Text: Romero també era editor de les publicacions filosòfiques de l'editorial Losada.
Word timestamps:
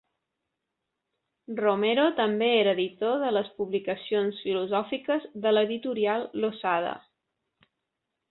Romero 1.57 2.05
també 2.19 2.47
era 2.61 2.73
editor 2.77 3.13
de 3.25 3.29
les 3.37 3.51
publicacions 3.59 4.41
filosòfiques 4.47 5.29
de 5.45 5.53
l'editorial 5.57 6.27
Losada. 6.45 6.95